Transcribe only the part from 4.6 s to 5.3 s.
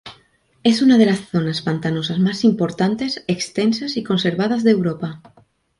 de Europa.